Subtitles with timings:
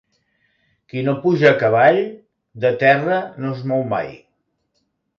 [0.93, 2.01] Qui no puja a cavall,
[2.65, 4.15] de terra no es mou mai.